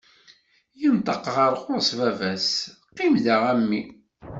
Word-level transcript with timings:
Yenṭeq 0.79 1.23
ɣer 1.35 1.51
ɣur-s 1.61 1.89
baba-s: 1.99 2.49
Qim-d 2.97 3.25
a 3.33 3.37
mmi. 3.59 3.81